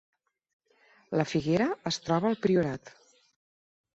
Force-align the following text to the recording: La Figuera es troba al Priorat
La 1.19 1.25
Figuera 1.33 1.67
es 1.91 2.01
troba 2.07 2.31
al 2.31 2.39
Priorat 2.47 2.93